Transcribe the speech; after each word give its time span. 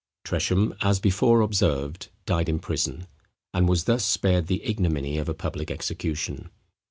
Tresham, 0.25 0.73
as 0.81 0.99
before 0.99 1.41
observed, 1.41 2.09
died 2.25 2.49
in 2.49 2.57
prison, 2.57 3.05
and 3.53 3.69
was 3.69 3.83
thus 3.83 4.03
spared 4.03 4.47
the 4.47 4.63
ignominy 4.63 5.19
of 5.19 5.29
a 5.29 5.35
public 5.35 5.69
execution. 5.69 6.49